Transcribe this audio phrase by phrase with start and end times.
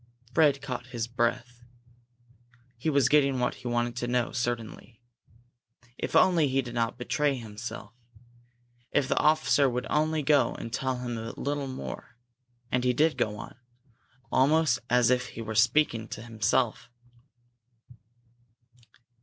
[0.33, 1.61] Fred caught his breath.
[2.75, 4.99] He was getting what he wanted now, certainly!
[5.99, 7.93] If only he did not betray himself!
[8.91, 12.17] If the officer would only go on and tell him a little more!
[12.71, 13.53] And he did go on,
[14.31, 16.89] almost as if he were speaking to himself.